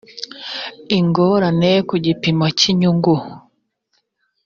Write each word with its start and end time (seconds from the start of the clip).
ingorane 0.97 1.71
ku 1.87 1.95
gipimo 2.05 2.45
cy 2.57 2.63
inyungu 2.71 3.15